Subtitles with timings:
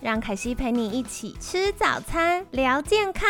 [0.00, 3.28] 让凯西陪你一起吃早餐，聊健康。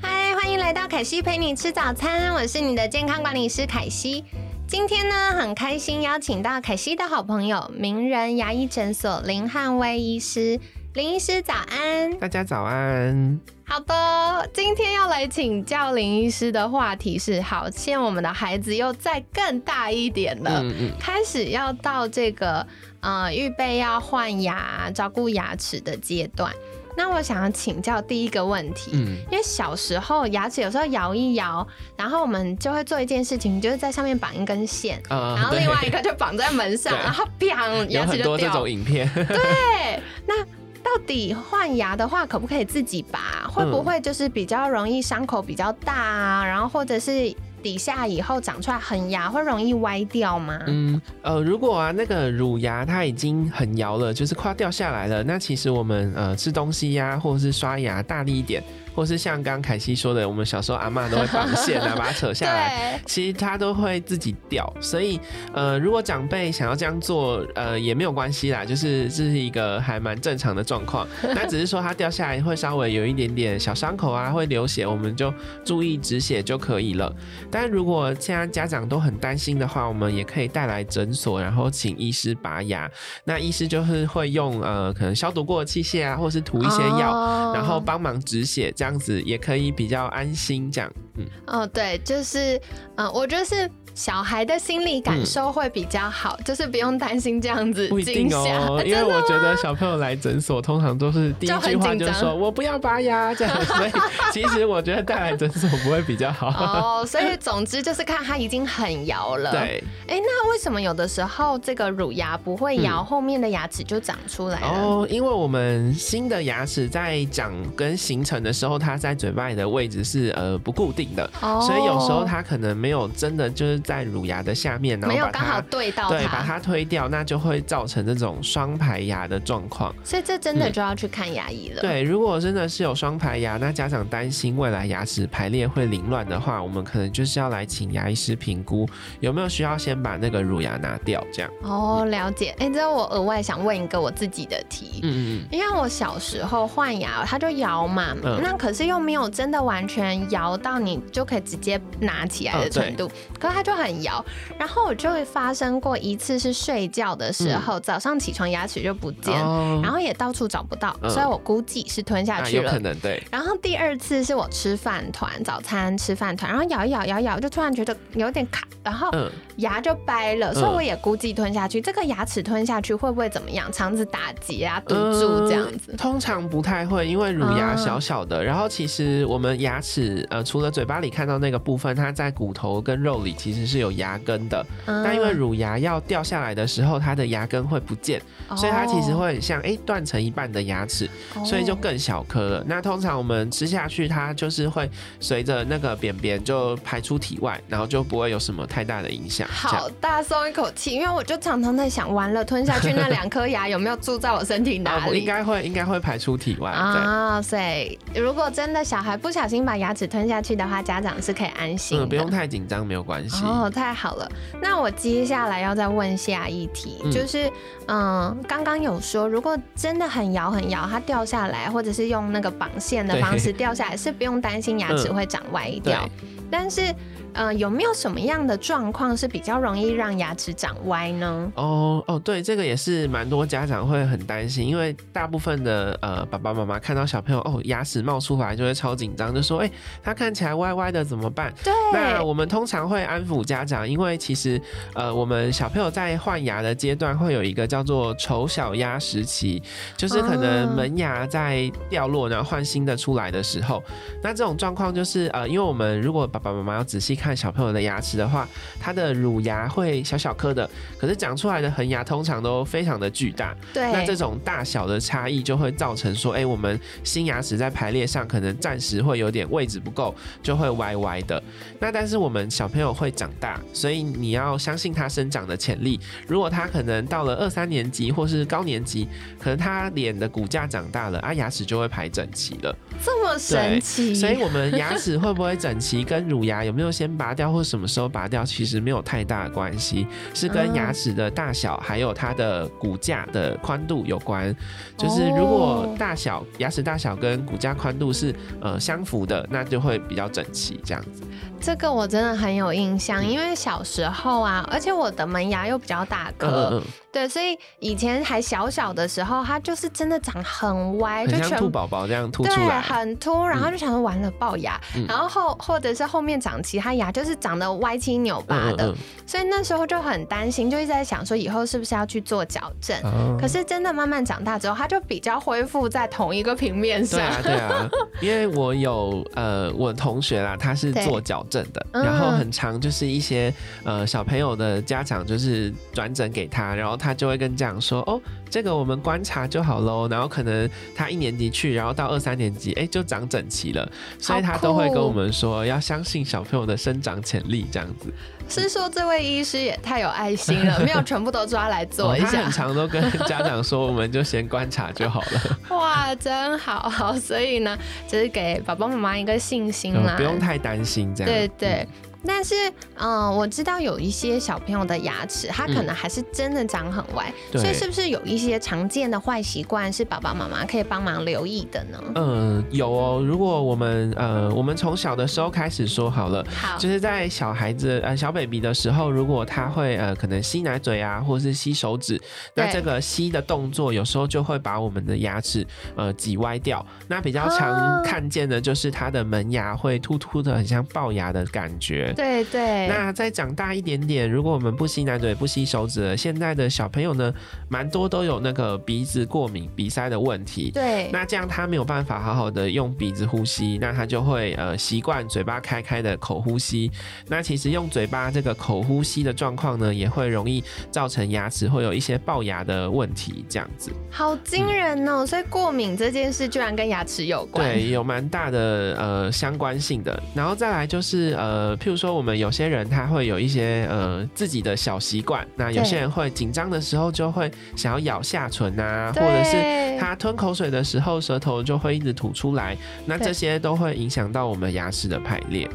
[0.00, 4.24] 嗨，欢迎来到凯西陪你吃早餐，我是你的健康管理师凯西。
[4.68, 10.60] 今天呢，很开心邀请到凯西的好朋友，名人牙医诊所林汉威医师。
[10.94, 13.40] 林医师早安，大家早安。
[13.64, 20.62] 好的，今天要来请教林医师的话题是：好，现在我们的孩子又再更大一点了，
[21.00, 22.66] 开始要到这个
[23.00, 26.52] 呃预备要换牙、照顾牙齿的阶段。
[26.94, 31.66] 那我想要请教第一个问题，嗯，因为小时候牙齿有时候摇一摇，
[31.96, 38.22] 然后我们就会做一件事情，就是在上面绑一根线，然后另外一个就绑在门上， 然后砰，牙齿就掉。
[38.22, 39.10] 很多这种影片。
[39.14, 40.34] 对， 那。
[40.82, 43.48] 到底换牙的话，可不可以自己拔？
[43.48, 46.44] 会不会就是比较容易伤口比较大啊？
[46.44, 50.58] 然后或者是底下以后长出来恒牙，会容易歪掉吗？
[50.66, 58.62] 嗯，呃，如果啊那个乳牙它已经很摇了，就是快要掉下来了，那其实我们呃吃东西呀，或者是刷牙大力一点。
[58.94, 64.70] 或是像刚刚凯西说的，我们小时候阿妈都会绑线啊，把它扯下来， 其实它都会自己掉。
[64.80, 65.18] 所以，
[65.54, 71.06] 呃，如果长辈想要这样做，呃，也没有关系啦，就是这是一个还蛮正常的状况。
[71.34, 75.32] 那只是说它掉下来会稍微有一点点小伤口啊，会流血，我们就
[75.64, 77.14] 注意止血就可以了。
[77.50, 82.90] 但如果现在家长都很担心的话，我们也可以带来诊所，然后请医师拔牙。
[83.24, 88.70] 那医师就是会用呃可能消毒过的器械啊，或是涂一些药，然后帮忙止血。
[88.82, 92.60] 这样子也可以比较安心，这样，嗯，哦，对，就是，
[92.96, 93.70] 嗯，我觉得是。
[93.94, 98.48] 小孩的心理感受会比较好，就是不用担心这样子惊吓。
[98.86, 103.90] 因为我觉得小朋友来诊所通常都是第一句话就说“我不要拔牙”这样，所以
[104.32, 106.48] 其实我觉得带来诊所不会比较好。
[106.48, 109.50] 哦，所以总之就是看他已经很摇了。
[109.50, 114.68] 对，哎，那为什么有的时候这个乳牙不会摇，后面的牙齿就长出来了？
[114.68, 123.82] 哦，因为我们新的牙齿在长跟形成的时候，它在嘴巴里的位置是呃不固定的，哦所以有时候它可能没有真的就是。
[123.82, 129.92] 在乳牙的下面，然后把它对到对，把它推掉，那就会造成这种双排牙的状况。
[130.04, 131.80] 所以这真的就要去看牙医了。
[131.82, 138.88] 对，如果真的是有双排牙，那家长担心未来牙齿排列会凌乱的话，我们可能就是要来请牙医师评估
[139.18, 141.50] 有没有需要先把那个乳牙拿掉，这样。
[141.62, 142.54] 哦，了解。
[142.58, 153.72] 哎，这我额外想问一个我自己的题，嗯嗯嗯，因为我小时候换牙，它就摇嘛，那可是又没有真的完全摇到你就可以直接拿起来的程度，可是它就。
[153.72, 154.22] 很摇，
[154.58, 159.34] 然后我就会发生过一次是睡觉的时候，早上起床牙齿就不见，
[159.82, 162.64] 然后也到处找不到，所以我估计是吞下去了。
[162.64, 163.20] 有可能对。
[163.30, 169.10] 然后第二次是我吃饭团，早餐吃饭团，然后咬一咬，咬一咬，就突然觉得有点卡，然后
[169.56, 171.80] 牙就掰了，所以我也估计吞下去。
[171.80, 173.72] 这个牙齿吞下去会不会怎么样？
[173.72, 175.96] 肠子打结啊，堵住这样子？
[175.96, 183.62] 通常不太会，因为乳牙小小的，然后其实我们牙齿呃，除了嘴巴里看到那个部分，它在骨头跟肉里其实。
[183.72, 188.20] 是有牙根的，那因为乳牙要掉下来的时候，它的牙根会不见，
[188.56, 191.08] 所以它其实会很像哎断成一半的牙齿，
[191.44, 192.64] 所以就更小颗了。
[192.66, 194.90] 那通常我们吃下去，它就是会
[195.20, 199.48] 随着那个扁扁就排出体外，然后就不会有什么太大的影响。
[199.52, 205.18] 好大松一口气，因为我就常常在想，完了吞下去那两颗牙有没有住在我身体哪里？
[205.20, 207.40] 应该会，应该会排出体外啊。
[207.42, 213.44] 所以如果真的小孩不小心把牙齿吞下去的话，家长是可以安心的，不用太紧张，没有关系。
[213.44, 214.28] 哦，太好了。
[214.60, 217.50] 那我接下来要再问下一题，就是，
[217.86, 226.08] 嗯，刚刚有说，如果真的很摇很摇，它掉下来，或者是用那个绑线的方式掉下来，是不用担心牙齿会长歪掉，
[226.50, 226.94] 但是。
[227.34, 231.52] 呃，有没有什么样的状况是比较容易让牙齿长歪呢？
[231.56, 239.70] 哦哦，对，这个也是蛮多家长会很担心，因为大部分的呃爸爸妈妈看到小朋友哦牙齿冒出来就会超紧张，就说哎
[240.02, 241.52] 他看起来歪歪的怎么办？
[241.64, 244.60] 对，那我们通常会安抚家长，因为其实
[244.94, 249.62] 呃我们小朋友在换牙的阶段会有一个叫做丑小鸭时期，
[249.96, 253.82] 就是可能门牙在掉落然后换新的出来的时候，
[254.22, 257.16] 那这种状况就是呃因为我们如果爸爸妈妈要仔细。
[257.22, 258.48] 看小朋友的牙齿的话，
[258.80, 263.54] 他的乳牙会小小颗的，可是长出来的恒牙通常都非常的巨大。
[263.72, 271.40] 对，那这种大小的差异就会造成说，哎、我们新牙齿在排列上可能暂时会有点位置不够，就会歪歪的。
[271.78, 276.00] 那但是我们小朋友会长大，所以你要相信他生长的潜力。
[276.26, 279.06] 如果他可能到了二三年级或是高年级，
[279.38, 282.76] 可能他脸的骨架长大了，啊，牙齿就会排整齐了。
[283.04, 294.54] 这么神奇，所以我们牙齿会不会整齐，跟乳牙有没有先拔掉或什么时候拔掉，其实没有太大的关系，是跟牙齿的大小还有它的骨架的宽度有关。
[294.96, 301.22] 就是如果大小牙齿大小跟骨架宽度是呃相符的，那就会比较整齐这样子。
[301.60, 306.82] 这个我真的很有印象，因为小时候啊，而且我的门牙又比较大嗯颗，嗯
[307.12, 312.80] 对，所以以前还小小的时候，它就是真的长很歪，嗯，很像兔宝宝这样凸出对，来。
[312.92, 315.04] 很凸，然后就想说完了龅牙，嗯。
[315.08, 318.94] 然后后或者是后面长其他牙，就是长得歪七扭八的，嗯
[319.26, 322.94] 所以那时候就很担心，就一直在想说以后是不是要去做矫正。
[323.04, 327.18] 嗯，可是真的慢慢长大之后，它就比较恢复在同一个平面上。
[327.18, 327.88] 对啊，对啊，
[328.20, 333.52] 因为我有呃，我同学啦，他是做矫正的，嗯然后很长就是一些
[333.84, 338.20] 呃小朋友的家长就是转诊给他，然后他就会跟家长说，哦，
[338.52, 348.12] 这个我们观察就好喽，然后可能他一年级去，然后到二三年级，哎，就长整齐了，所以他都会跟我们说，要相信小朋友的生长潜力这样子。
[348.50, 352.52] 是说这位医师也太有爱心了，没有全部都抓来做一下哦他很。
[352.52, 361.32] 常都跟家长说，我们就先观察就好了， 哇，真好，好，所以呢，就是给爸爸妈妈一个信心啦，嗯不用太担心这样。
[361.32, 361.88] 对对。
[362.26, 362.54] 但是，
[362.96, 371.98] 嗯、我知道有一些小朋友的牙齿，他可能还是真的长很歪，对所以是不是有一些常见的坏习惯是爸爸妈妈可以帮忙留意的呢？
[372.14, 373.22] 嗯，有哦。
[373.24, 382.20] 如果我们呃，我们从小的时候开始说好了，好，就是在小孩子呃小 baby 的时候，如果他会呃可能吸奶嘴啊，或是吸手指，
[382.54, 385.66] 那这个吸的动作有时候就会把我们的牙齿
[385.96, 386.84] 呃挤歪掉。
[387.08, 392.11] 那比较啊常看见的就是他的门牙会突突的，很像龅牙的感觉。
[392.14, 397.32] 对对，那再长大一点点，如果我们不吸奶嘴、不吸手指了，现在的小朋友呢，
[397.68, 400.70] 蛮多都有那个鼻子过敏、鼻塞的问题。
[400.70, 406.90] 对，那这样他没有办法好好的用鼻子呼吸，那他就会呃习惯嘴巴开开的口呼吸。
[407.28, 413.92] 那其实用嘴巴这个口呼吸的状况呢，也会容易造成牙齿会有一些龅牙的问题，这样子。
[414.10, 415.24] 好惊人哦！
[415.26, 417.64] 所以过敏这件事居然跟牙齿有关。
[417.64, 420.20] 对，有蛮大的呃相关性的。
[420.34, 435.68] 然后再来就是呃，譬如说我们有些人他会有一些呃自己的小习惯，那有些人会紧张的时候就会想要咬下唇啊，或者是他吞口水的时候舌头就会一直吐出来，那这些都会影响到我们牙齿的排列。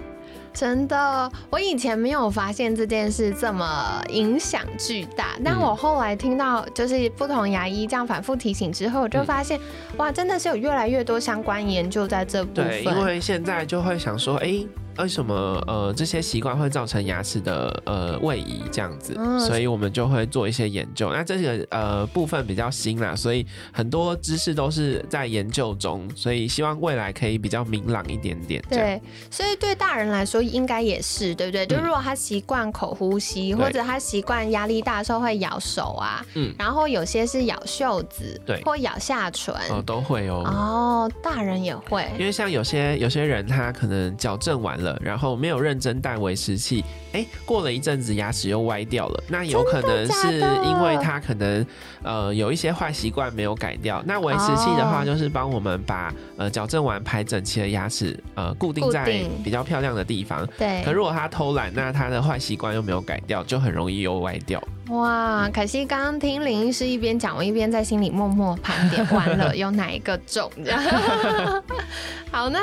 [0.53, 9.59] 真的，我以前没有发现这件事这么影响巨大，但嗯我后来听到就是不同牙医这样反复提醒之后，我就嗯发现，
[9.97, 13.05] 哇，真的是有越来越多相关研究在这部对，因。
[13.05, 14.65] 为现在就会想说，哎、
[14.99, 15.33] 为什么
[15.67, 19.13] 呃这些习惯会造成牙齿的呃位移这样子？
[19.17, 21.11] 嗯所以我们就会做一些研究。
[21.11, 28.63] 那这个呃部分比较新啦，所以很多知识都是在研究中，所以希望未来可以比较明朗一点点。
[28.69, 31.65] 对，所以对大人来说应该也是，对不对？
[31.65, 39.53] 就嗯如果他习惯口呼吸，对或者他习惯压力大的时候会咬手啊，嗯然后有些是咬袖子，对或咬下唇。
[39.69, 40.43] 哦都会哦。
[40.45, 51.65] 哦，大人也会，因为像有些有些人他可能矫正完了，然后没有认真戴维持器，哎，过了一阵子牙齿又歪掉了，那有可能是因为他可能
[52.03, 54.03] 呃有一些坏习惯没有改掉。
[54.05, 60.45] 那维持器的话，哦就是帮我们把呃矫正完排整齐的牙齿呃固定在比较漂亮的地方。
[60.57, 60.91] 对可。
[60.97, 64.59] 如果他偷懒，那他的坏习惯又没有改掉，就很容易又歪掉。
[64.89, 70.49] 哇，可惜刚刚听林医师一边讲，我一边在心里默默盘点，完了 有哪一个中？
[72.31, 72.59] 好，那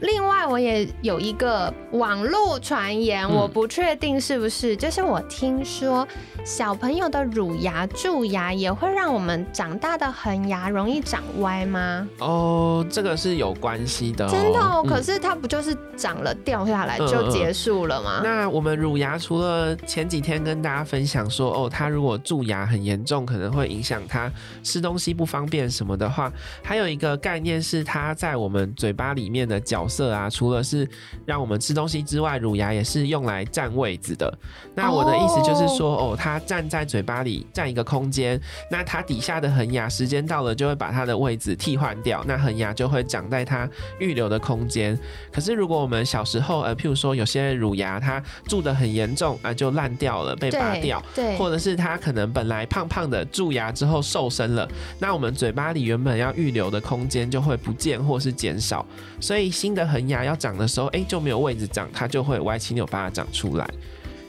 [0.00, 6.06] 另外我也有一个网络传言，嗯我不确定是不是，就是我听说
[6.44, 12.06] 小朋友的乳牙、蛀牙也会让我们长大的恒牙容易长歪吗？
[12.18, 18.20] 哦，这个是有关系的、哦，真的哦，嗯可是它不就是长了掉下来就结束了吗？
[18.22, 24.30] 那我们乳牙除了前几天跟大家分享说，哦，候，他如果蛀牙很严重，可能会影响它
[24.62, 30.88] 吃东西不方便什么的话，还有一个概念是它在我们嘴巴里面的角色啊，除了是
[31.24, 34.32] 让我们吃东西之外，乳牙也是用来占位置的。
[34.74, 43.68] 那我的意思就是说，哦，它站在嘴巴里占一个空间，那它底下的恒牙时间到了就会把它的位置替换掉，那恒牙就会长在它
[43.98, 44.98] 预留的空间。
[45.32, 54.68] 可是如果我们小时候，呃，譬如说有些乳牙它蛀得很严重啊，就烂掉了，被拔掉，对，或者是它可能本来胖胖的蛀牙之后瘦身了，
[54.98, 58.84] 那我们嘴巴里原本要预留的空间就会不见或是减少，
[59.20, 63.68] 所以新的恒牙要长的时候，哎，就没有位置长，它就会歪七扭八的长出来。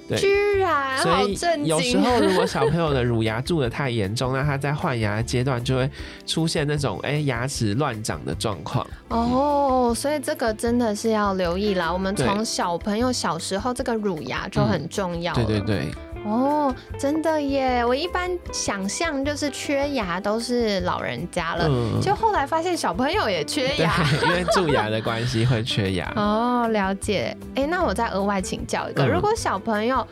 [0.07, 5.89] 对，居然，所以有时候如果小朋友的乳牙蛀的太严重，那他在换牙阶段就会
[6.27, 8.85] 出现那种哎牙齿乱长的状况。
[9.07, 11.91] 哦，所以这个真的是要留意啦。
[11.91, 15.33] 我们从小朋友小时候这个乳牙就很重要。
[15.33, 15.87] 对对对。
[16.25, 17.85] 哦，真的耶！
[17.85, 21.69] 我一般想象就是缺牙都是老人家了，
[22.01, 23.93] 就后来发现小朋友也缺牙，
[24.25, 26.11] 因为蛀牙的关系会缺牙。
[26.15, 27.37] 哦，了解。
[27.55, 30.05] 哎，那我再额外请教一个，如果小朋友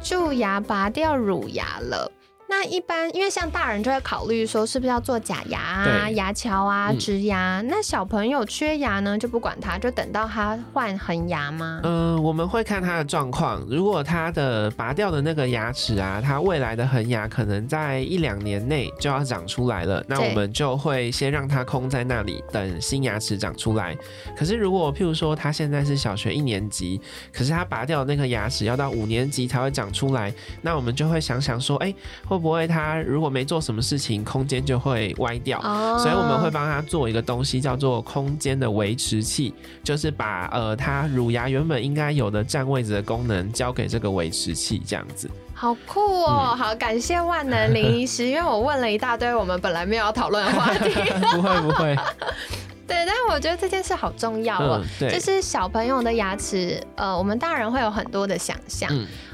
[0.00, 2.10] 蛀牙拔掉乳牙了。
[2.50, 7.62] 那一般，因为像大人就会考虑说，是不是要做假牙啊、牙桥啊、植牙？
[7.66, 11.80] 那小朋友缺牙呢，就不管他，就等到他换恒牙吗？
[11.84, 13.60] 嗯，我们会看他的状况。
[13.68, 23.94] 如果他的拔掉的那个牙齿啊，他未来的恒牙可能在一两年内就要长出来了，那我们就会先让他空在那里，等新牙齿长出来。
[24.34, 26.98] 可是如果譬如说他现在是小学一年级，
[27.30, 31.94] 可是他拔掉那颗牙齿要到五年级才会长出来，那我们就会想想说，哎，
[32.26, 32.37] 会。
[32.38, 35.60] 不会，他如果没做什么事情，空间就会歪掉，
[35.98, 45.30] 所以我们会帮他做一个东西，叫做空间的维持器，就是把呃他乳牙原本应该有的占位置的功能交给这个维持器，这样子。
[45.54, 46.54] 好酷哦！
[46.56, 50.94] 好，感谢万能林医师，因为我问了一大堆我们本来没有要讨论的话题。
[51.32, 51.96] 不 会不会。
[52.86, 58.88] 对，但是我觉得这件事好重要哦，就是小朋友的牙齿，呃，我们大人会有很多的想象。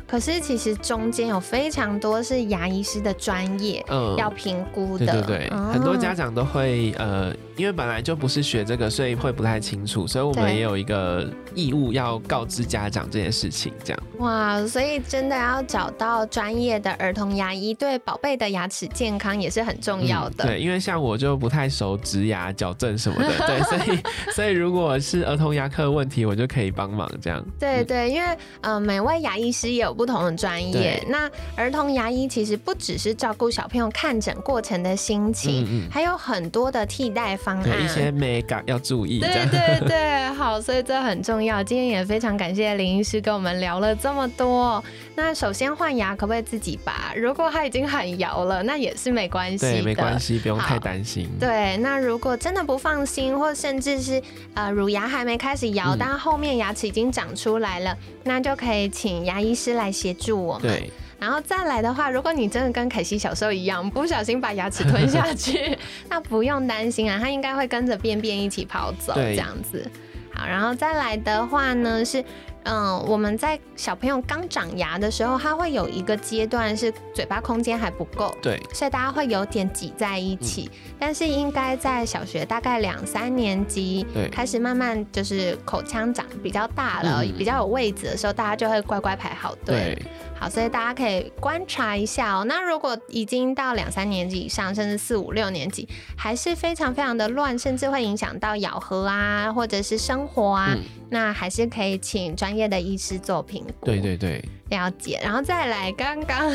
[0.06, 3.84] 可是其实中间有非常多是牙医师的专业
[4.18, 14.02] 要评估的，对对对，很多家长都会呃，因为本来就不是学这个，所以会不太清楚，所以我们也有一个义务要告知家长这件事情，这样。
[14.18, 20.44] 哇，所以真的要找到专业的儿童牙医，对宝贝的牙齿健康也是很重要的。
[20.44, 23.98] 对，因为像我就不太熟植牙、矫正什么的， 对，所以
[24.32, 27.44] 所以如果是儿童牙科的问题，我就可以帮忙这样。
[27.58, 31.04] 对对，因为呃，每位牙医师也有不同的专业。
[31.08, 39.20] 那儿童牙医其实不只是照顾小朋友看诊过程的心情，还有很多的替代方案，一些美感要注意。
[39.20, 41.62] 对对对， 好，所以这很重要。
[41.62, 44.82] 今天也非常感谢林医师跟我们聊了这么多。
[45.14, 47.12] 那首先换牙可不可以自己拔？
[47.14, 51.28] 如果他已经很摇了，那也是没关系的，没关系，不用太担心。
[51.38, 54.20] 对，那如果真的不放心，或甚至是
[54.54, 60.62] 呃乳牙还没开始摇，但后面牙齿已经长出来了，那就可以请牙医师来协助我们。
[60.62, 60.90] 对，
[61.24, 65.74] 然后再来的话，如果你真的跟凯西小时候一样，不小心把牙齿吞下去，
[66.10, 69.90] 那不用担心啊，他应该会跟着便便一起跑走，这样子。
[70.34, 72.22] 好，然后再来的话呢是。
[72.66, 80.70] 嗯，我们在小朋友刚长牙的时候，他会有一个阶段是嘴巴空间还不够，对，所以大家会有点挤在一起。
[80.98, 90.02] 但是应该在小学大概两三年级开始慢慢就是口腔长比较大了，比较有位置的时候，大家就会乖乖排好队。
[90.36, 92.44] 好，所以大家可以观察一下哦。
[92.44, 100.76] 那如果已经到两三年级以上，甚至四五六年级，还是非常非常的乱，甚至会影响到咬合啊，或者是生活啊。
[101.10, 103.86] 那还是可以请专业的医师做评估。
[103.86, 104.44] 对对对。
[104.74, 106.50] 了解，然后再来，刚刚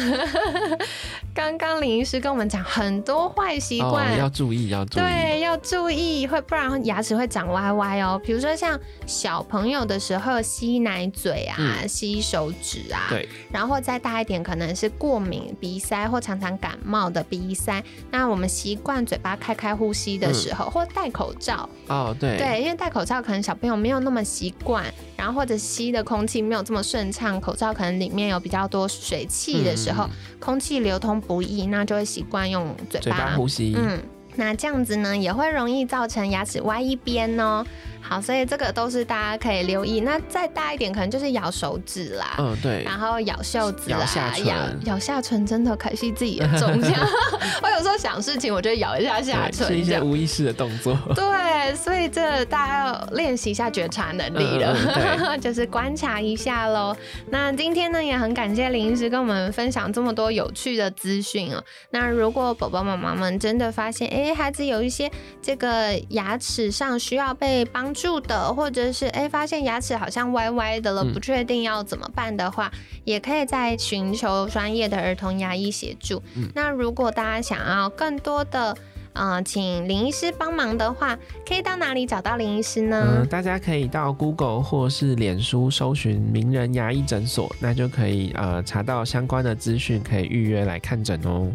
[1.34, 8.20] 刚刚林医师跟我们讲很多坏习惯，要注意，要注意，对，要注意，会不然牙齿会长歪歪哦。
[8.24, 17.82] 比如说像小朋友的时候吸奶嘴啊，吸手指啊，对，然后再大一点，可能是过敏鼻塞或常常感冒的鼻塞。
[18.12, 24.84] 那我们习惯嘴巴开开呼吸的时候，或戴口罩哦，对，对，因为戴口罩可能小朋友没有那么习惯，
[25.16, 33.74] 然后或者吸的空气没有这么顺畅，口罩可能里面有比较多水汽的时候，空气流通不易，那就会习惯用嘴巴呼吸。
[33.78, 34.02] 嗯，
[34.36, 37.66] 那这样子呢，也会容易造成牙齿歪一边哦。
[38.02, 40.00] 好，所以这个都是大家可以留意。
[40.00, 44.56] 那再大一点，可能就是咬手指啦，嗯，对，然后咬袖子啦，咬下唇咬
[44.86, 46.94] 咬下唇，真的可惜自己也中奖。
[47.62, 50.98] 我有时候想事情，我就咬一下下唇，是一些无意识的动作。
[51.14, 56.96] 对，所以这大家要练习一下觉察能力了，嗯嗯 就是观察一下喽。
[57.30, 61.64] 那今天呢，也很感谢林医师跟我们分享这么多有趣的资讯哦。
[61.92, 65.12] 那如果宝宝妈妈们真的发现，哎，孩子有一些
[65.42, 72.72] 这个牙齿上需要被帮助的，或者是哎发现牙齿好像歪歪的了，嗯不确定要怎么办的话，
[73.04, 76.22] 也可以再寻求专业的儿童牙医协助。
[76.36, 78.78] 嗯那如果大家想要更多的
[79.14, 83.26] 嗯，请林医师帮忙的话，可以到哪里找到林医师嗯、呢？
[83.30, 91.52] 大家可以到 Google 或是脸书搜寻名人牙医诊所，那就可以呃查到相关的资讯，可以预约来看诊哦。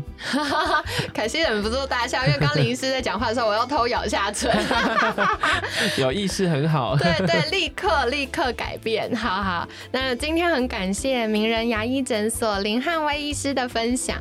[1.14, 4.54] 可惜忍不住大笑，因为刚刚林医师在讲话的时候，我要偷咬下唇。
[5.98, 6.96] 有意识很好。
[6.96, 9.68] 对对，立刻立刻改变，好好。
[9.90, 14.20] 那今天很感谢名人牙医诊所林汉威医师的分享，